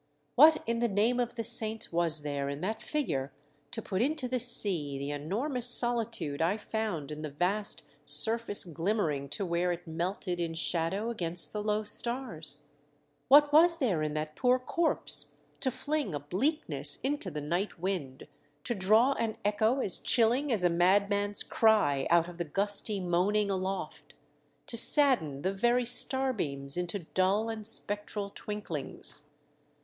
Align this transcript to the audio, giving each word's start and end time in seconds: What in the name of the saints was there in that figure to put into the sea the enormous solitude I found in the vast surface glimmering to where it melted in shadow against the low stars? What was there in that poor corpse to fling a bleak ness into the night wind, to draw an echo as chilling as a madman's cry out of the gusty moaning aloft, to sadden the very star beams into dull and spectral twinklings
What 0.33 0.63
in 0.65 0.79
the 0.79 0.87
name 0.87 1.19
of 1.19 1.35
the 1.35 1.43
saints 1.43 1.93
was 1.93 2.23
there 2.23 2.49
in 2.49 2.61
that 2.61 2.81
figure 2.81 3.31
to 3.69 3.83
put 3.83 4.01
into 4.01 4.27
the 4.27 4.39
sea 4.39 4.97
the 4.97 5.11
enormous 5.11 5.67
solitude 5.67 6.41
I 6.41 6.57
found 6.57 7.11
in 7.11 7.21
the 7.21 7.29
vast 7.29 7.83
surface 8.07 8.65
glimmering 8.65 9.29
to 9.29 9.45
where 9.45 9.71
it 9.71 9.85
melted 9.85 10.39
in 10.39 10.55
shadow 10.55 11.11
against 11.11 11.53
the 11.53 11.61
low 11.61 11.83
stars? 11.83 12.63
What 13.27 13.53
was 13.53 13.77
there 13.77 14.01
in 14.01 14.15
that 14.15 14.35
poor 14.35 14.57
corpse 14.57 15.37
to 15.59 15.69
fling 15.69 16.15
a 16.15 16.19
bleak 16.19 16.67
ness 16.67 16.97
into 17.03 17.29
the 17.29 17.39
night 17.39 17.79
wind, 17.79 18.27
to 18.63 18.73
draw 18.73 19.11
an 19.19 19.37
echo 19.45 19.81
as 19.81 19.99
chilling 19.99 20.51
as 20.51 20.63
a 20.63 20.69
madman's 20.71 21.43
cry 21.43 22.07
out 22.09 22.27
of 22.27 22.39
the 22.39 22.43
gusty 22.43 22.99
moaning 22.99 23.51
aloft, 23.51 24.15
to 24.65 24.77
sadden 24.77 25.43
the 25.43 25.53
very 25.53 25.85
star 25.85 26.33
beams 26.33 26.75
into 26.75 26.97
dull 27.05 27.49
and 27.49 27.67
spectral 27.67 28.31
twinklings 28.33 29.29